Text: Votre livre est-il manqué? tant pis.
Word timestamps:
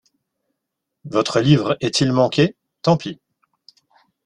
Votre 1.05 1.41
livre 1.41 1.77
est-il 1.79 2.11
manqué? 2.11 2.55
tant 2.81 2.97
pis. 2.97 3.19